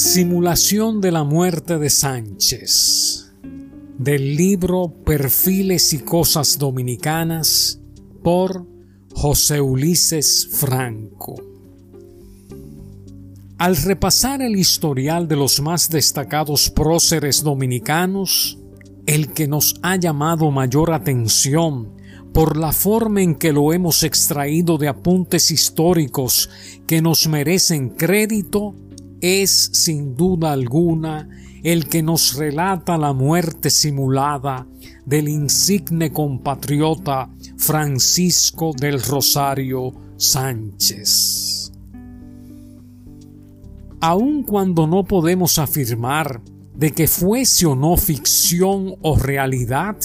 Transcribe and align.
Simulación 0.00 1.00
de 1.00 1.10
la 1.10 1.24
muerte 1.24 1.76
de 1.76 1.90
Sánchez 1.90 3.32
del 3.98 4.36
libro 4.36 4.94
Perfiles 5.04 5.92
y 5.92 5.98
Cosas 5.98 6.56
Dominicanas 6.56 7.80
por 8.22 8.64
José 9.12 9.60
Ulises 9.60 10.50
Franco. 10.52 11.34
Al 13.58 13.74
repasar 13.74 14.40
el 14.40 14.54
historial 14.54 15.26
de 15.26 15.34
los 15.34 15.60
más 15.60 15.90
destacados 15.90 16.70
próceres 16.70 17.42
dominicanos, 17.42 18.56
el 19.04 19.32
que 19.32 19.48
nos 19.48 19.80
ha 19.82 19.96
llamado 19.96 20.52
mayor 20.52 20.92
atención 20.92 21.96
por 22.32 22.56
la 22.56 22.70
forma 22.70 23.20
en 23.20 23.34
que 23.34 23.52
lo 23.52 23.72
hemos 23.72 24.04
extraído 24.04 24.78
de 24.78 24.86
apuntes 24.86 25.50
históricos 25.50 26.48
que 26.86 27.02
nos 27.02 27.26
merecen 27.26 27.88
crédito, 27.88 28.76
es 29.20 29.70
sin 29.72 30.14
duda 30.14 30.52
alguna 30.52 31.28
el 31.62 31.88
que 31.88 32.02
nos 32.02 32.34
relata 32.34 32.96
la 32.96 33.12
muerte 33.12 33.70
simulada 33.70 34.66
del 35.04 35.28
insigne 35.28 36.12
compatriota 36.12 37.30
Francisco 37.56 38.72
del 38.78 39.02
Rosario 39.02 39.92
Sánchez. 40.16 41.72
Aun 44.00 44.44
cuando 44.44 44.86
no 44.86 45.04
podemos 45.04 45.58
afirmar 45.58 46.40
de 46.74 46.92
que 46.92 47.08
fuese 47.08 47.66
o 47.66 47.74
no 47.74 47.96
ficción 47.96 48.94
o 49.02 49.16
realidad, 49.16 49.96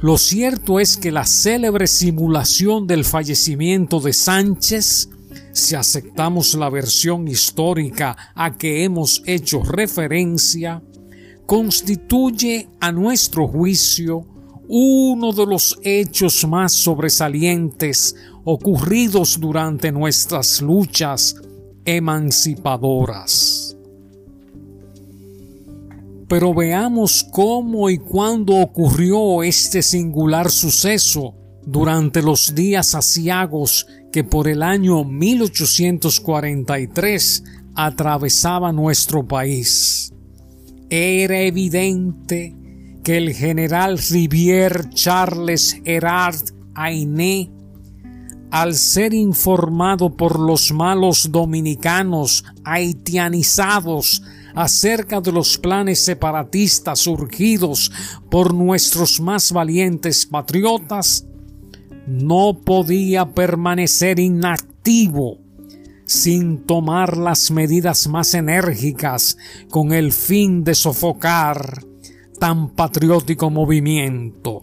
lo 0.00 0.18
cierto 0.18 0.78
es 0.78 0.96
que 0.96 1.10
la 1.10 1.24
célebre 1.24 1.86
simulación 1.86 2.86
del 2.86 3.04
fallecimiento 3.04 4.00
de 4.00 4.12
Sánchez, 4.12 5.08
si 5.52 5.74
aceptamos 5.74 6.54
la 6.54 6.70
versión 6.70 7.28
histórica 7.28 8.16
a 8.34 8.56
que 8.56 8.84
hemos 8.84 9.22
hecho 9.26 9.62
referencia, 9.62 10.82
constituye 11.46 12.68
a 12.80 12.92
nuestro 12.92 13.48
juicio 13.48 14.26
uno 14.68 15.32
de 15.32 15.46
los 15.46 15.78
hechos 15.82 16.46
más 16.46 16.72
sobresalientes 16.72 18.14
ocurridos 18.44 19.40
durante 19.40 19.90
nuestras 19.90 20.60
luchas 20.60 21.36
emancipadoras. 21.84 23.74
Pero 26.28 26.52
veamos 26.52 27.26
cómo 27.32 27.88
y 27.88 27.96
cuándo 27.96 28.56
ocurrió 28.56 29.42
este 29.42 29.80
singular 29.80 30.50
suceso 30.50 31.34
durante 31.68 32.22
los 32.22 32.54
días 32.54 32.94
asiagos 32.94 33.86
que 34.10 34.24
por 34.24 34.48
el 34.48 34.62
año 34.62 35.04
1843 35.04 37.44
atravesaba 37.74 38.72
nuestro 38.72 39.28
país. 39.28 40.14
Era 40.88 41.40
evidente 41.40 42.56
que 43.04 43.18
el 43.18 43.34
general 43.34 43.98
Rivière 43.98 44.88
Charles 44.94 45.78
Herard 45.84 46.40
Ainé, 46.74 47.52
al 48.50 48.74
ser 48.74 49.12
informado 49.12 50.16
por 50.16 50.40
los 50.40 50.72
malos 50.72 51.30
dominicanos 51.30 52.46
haitianizados 52.64 54.22
acerca 54.54 55.20
de 55.20 55.32
los 55.32 55.58
planes 55.58 55.98
separatistas 55.98 57.00
surgidos 57.00 57.92
por 58.30 58.54
nuestros 58.54 59.20
más 59.20 59.52
valientes 59.52 60.24
patriotas, 60.24 61.26
no 62.08 62.60
podía 62.64 63.34
permanecer 63.34 64.18
inactivo 64.18 65.38
sin 66.04 66.64
tomar 66.64 67.18
las 67.18 67.50
medidas 67.50 68.08
más 68.08 68.32
enérgicas 68.32 69.36
con 69.68 69.92
el 69.92 70.12
fin 70.12 70.64
de 70.64 70.74
sofocar 70.74 71.84
tan 72.40 72.70
patriótico 72.70 73.50
movimiento. 73.50 74.62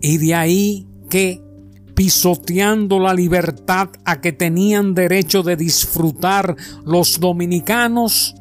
Y 0.00 0.16
de 0.16 0.34
ahí 0.34 0.86
que, 1.10 1.42
pisoteando 1.94 2.98
la 2.98 3.12
libertad 3.12 3.90
a 4.06 4.22
que 4.22 4.32
tenían 4.32 4.94
derecho 4.94 5.42
de 5.42 5.56
disfrutar 5.56 6.56
los 6.86 7.20
dominicanos, 7.20 8.34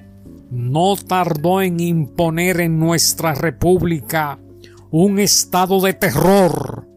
no 0.50 0.96
tardó 0.96 1.62
en 1.62 1.81
imponer 1.81 2.62
en 2.62 2.79
nuestra 2.79 3.34
república 3.34 4.40
un 4.91 5.19
estado 5.19 5.81
de 5.81 5.94
terror 5.94 6.88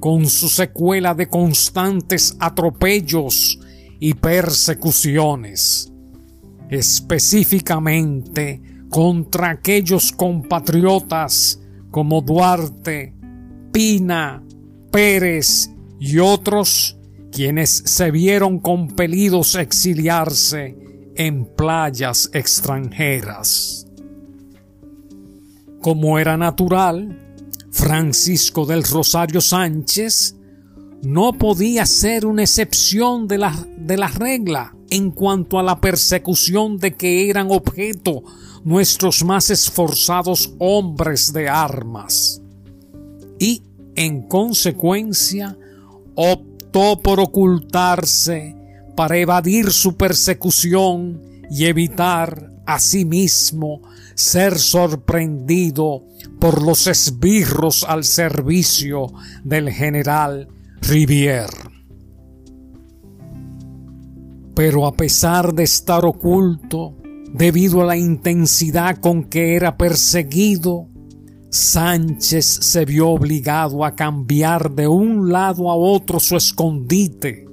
con 0.00 0.26
su 0.26 0.48
secuela 0.48 1.14
de 1.14 1.28
constantes 1.28 2.36
atropellos 2.38 3.58
y 3.98 4.14
persecuciones, 4.14 5.92
específicamente 6.70 8.60
contra 8.90 9.50
aquellos 9.50 10.12
compatriotas 10.12 11.60
como 11.90 12.20
Duarte, 12.20 13.14
Pina, 13.72 14.42
Pérez 14.90 15.70
y 15.98 16.18
otros 16.18 16.98
quienes 17.32 17.70
se 17.70 18.10
vieron 18.10 18.58
compelidos 18.58 19.56
a 19.56 19.62
exiliarse 19.62 20.76
en 21.16 21.44
playas 21.44 22.30
extranjeras. 22.32 23.86
Como 25.82 26.18
era 26.18 26.36
natural, 26.36 27.25
Francisco 27.76 28.64
del 28.64 28.82
Rosario 28.82 29.42
Sánchez 29.42 30.34
no 31.02 31.34
podía 31.34 31.84
ser 31.84 32.24
una 32.24 32.42
excepción 32.42 33.28
de 33.28 33.36
la, 33.36 33.66
de 33.76 33.98
la 33.98 34.08
regla 34.08 34.74
en 34.88 35.10
cuanto 35.10 35.58
a 35.58 35.62
la 35.62 35.78
persecución 35.78 36.78
de 36.78 36.96
que 36.96 37.28
eran 37.28 37.48
objeto 37.50 38.22
nuestros 38.64 39.22
más 39.24 39.50
esforzados 39.50 40.54
hombres 40.58 41.34
de 41.34 41.50
armas. 41.50 42.40
Y, 43.38 43.62
en 43.94 44.22
consecuencia, 44.22 45.58
optó 46.14 46.98
por 47.02 47.20
ocultarse 47.20 48.56
para 48.96 49.18
evadir 49.18 49.70
su 49.70 49.98
persecución 49.98 51.20
y 51.50 51.66
evitar 51.66 52.50
asimismo 52.64 53.82
ser 54.16 54.58
sorprendido 54.58 56.04
por 56.40 56.62
los 56.62 56.86
esbirros 56.86 57.84
al 57.84 58.02
servicio 58.02 59.12
del 59.44 59.70
general 59.70 60.48
Rivière. 60.80 61.70
Pero 64.54 64.86
a 64.86 64.94
pesar 64.94 65.52
de 65.52 65.64
estar 65.64 66.06
oculto, 66.06 66.96
debido 67.30 67.82
a 67.82 67.84
la 67.84 67.96
intensidad 67.98 68.96
con 68.96 69.24
que 69.24 69.54
era 69.54 69.76
perseguido, 69.76 70.88
Sánchez 71.50 72.46
se 72.46 72.86
vio 72.86 73.10
obligado 73.10 73.84
a 73.84 73.94
cambiar 73.94 74.74
de 74.74 74.88
un 74.88 75.30
lado 75.30 75.70
a 75.70 75.76
otro 75.76 76.20
su 76.20 76.36
escondite, 76.36 77.46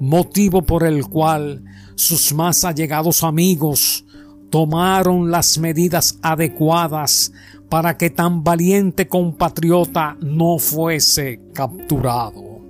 motivo 0.00 0.62
por 0.62 0.82
el 0.82 1.06
cual 1.06 1.62
sus 1.94 2.34
más 2.34 2.64
allegados 2.64 3.22
amigos 3.22 4.04
tomaron 4.52 5.32
las 5.32 5.58
medidas 5.58 6.20
adecuadas 6.22 7.32
para 7.68 7.96
que 7.96 8.10
tan 8.10 8.44
valiente 8.44 9.08
compatriota 9.08 10.16
no 10.20 10.58
fuese 10.58 11.40
capturado. 11.52 12.60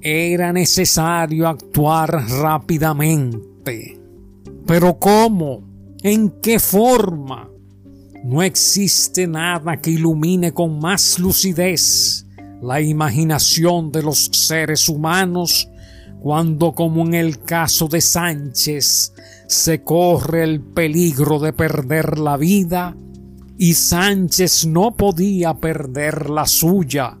Era 0.00 0.52
necesario 0.52 1.48
actuar 1.48 2.10
rápidamente 2.28 4.02
pero 4.66 4.98
¿cómo? 4.98 5.62
¿En 6.02 6.30
qué 6.40 6.58
forma? 6.58 7.48
No 8.24 8.42
existe 8.42 9.26
nada 9.26 9.76
que 9.80 9.90
ilumine 9.90 10.52
con 10.52 10.78
más 10.78 11.18
lucidez 11.18 12.26
la 12.60 12.80
imaginación 12.80 13.90
de 13.90 14.02
los 14.02 14.26
seres 14.32 14.88
humanos 14.88 15.68
cuando, 16.20 16.72
como 16.72 17.04
en 17.04 17.14
el 17.14 17.40
caso 17.40 17.88
de 17.88 18.00
Sánchez, 18.00 19.12
se 19.52 19.82
corre 19.84 20.44
el 20.44 20.60
peligro 20.60 21.38
de 21.38 21.52
perder 21.52 22.18
la 22.18 22.36
vida 22.36 22.96
y 23.58 23.74
Sánchez 23.74 24.66
no 24.66 24.96
podía 24.96 25.54
perder 25.54 26.30
la 26.30 26.46
suya. 26.46 27.18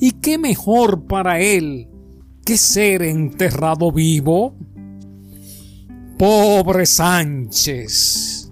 ¿Y 0.00 0.12
qué 0.12 0.38
mejor 0.38 1.04
para 1.06 1.40
él 1.40 1.88
que 2.44 2.56
ser 2.56 3.02
enterrado 3.02 3.92
vivo? 3.92 4.56
Pobre 6.18 6.86
Sánchez. 6.86 8.50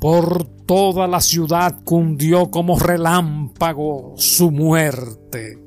Por 0.00 0.46
toda 0.64 1.06
la 1.06 1.20
ciudad 1.20 1.82
cundió 1.84 2.50
como 2.50 2.78
relámpago 2.78 4.14
su 4.16 4.50
muerte. 4.50 5.58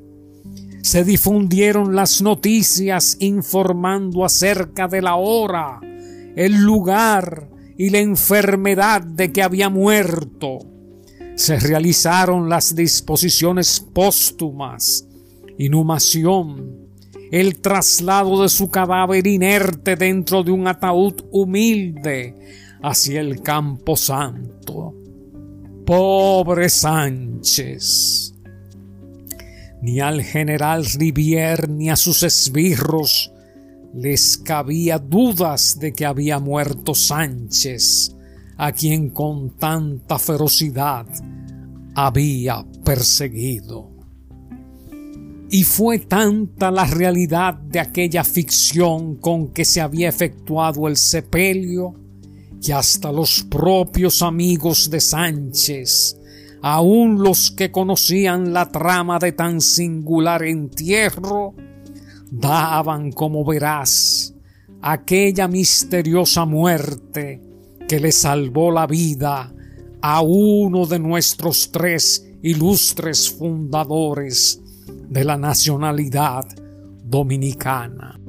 Se 0.82 1.04
difundieron 1.04 1.96
las 1.96 2.22
noticias 2.22 3.16
informando 3.20 4.26
acerca 4.26 4.88
de 4.88 5.02
la 5.02 5.16
hora, 5.16 5.80
el 6.36 6.62
lugar 6.62 7.50
y 7.78 7.90
la 7.90 8.00
enfermedad 8.00 9.02
de 9.02 9.32
que 9.32 9.44
había 9.44 9.70
muerto. 9.70 10.60
Se 11.36 11.60
realizaron 11.60 12.50
las 12.50 12.76
disposiciones 12.76 13.80
póstumas, 13.80 15.08
inhumación, 15.58 16.84
el 17.32 17.60
traslado 17.62 18.44
de 18.44 18.50
su 18.50 18.70
cadáver 18.70 19.26
inerte 19.26 19.96
dentro 19.96 20.44
de 20.44 20.52
un 20.52 20.68
ataúd 20.68 21.16
humilde, 21.32 22.36
hacia 22.84 23.22
el 23.22 23.42
campo 23.42 23.96
santo. 23.96 24.94
Pobre 25.86 26.70
Sánchez. 26.70 28.36
Ni 29.82 30.00
al 30.00 30.22
general 30.22 30.86
Rivier 30.86 31.70
ni 31.70 31.90
a 31.90 31.96
sus 31.96 32.24
esbirros 32.24 33.33
les 33.94 34.38
cabía 34.38 34.98
dudas 34.98 35.78
de 35.80 35.94
que 35.94 36.06
había 36.06 36.40
muerto 36.40 36.96
Sánchez, 36.96 38.16
a 38.58 38.72
quien 38.72 39.10
con 39.10 39.58
tanta 39.58 40.18
ferocidad 40.18 41.06
había 41.96 42.66
perseguido. 42.84 43.92
Y 45.52 45.64
fue 45.64 46.00
tanta 46.00 46.72
la 46.72 46.86
realidad 46.86 47.54
de 47.54 47.80
aquella 47.80 48.24
ficción 48.24 49.18
con 49.18 49.50
que 49.50 49.66
se 49.66 49.82
había 49.82 50.10
efectuado 50.10 50.88
el 50.88 50.98
sepelio, 50.98 51.94
que 52.60 52.74
hasta 52.74 53.12
los 53.12 53.44
propios 53.44 54.24
amigos 54.24 54.90
de 54.90 55.00
Sánchez, 55.00 56.18
aun 56.64 57.22
los 57.22 57.52
que 57.52 57.72
conocían 57.72 58.54
la 58.54 58.72
trama 58.72 59.20
de 59.20 59.34
tan 59.34 59.62
singular 59.62 60.44
entierro, 60.44 61.54
daban 62.40 63.12
como 63.12 63.46
verás 63.46 64.34
aquella 64.82 65.48
misteriosa 65.48 66.46
muerte 66.46 67.40
que 67.88 68.00
le 68.00 68.12
salvó 68.12 68.72
la 68.72 68.88
vida 68.88 69.54
a 70.02 70.22
uno 70.22 70.86
de 70.88 71.00
nuestros 71.00 71.72
tres 71.72 72.28
ilustres 72.42 73.30
fundadores 73.30 74.60
de 75.10 75.24
la 75.24 75.38
nacionalidad 75.38 76.44
dominicana. 77.04 78.20